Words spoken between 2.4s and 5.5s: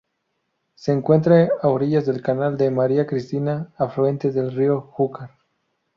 de María Cristina, afluente del río Júcar.